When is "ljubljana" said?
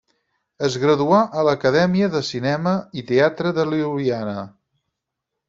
3.75-4.37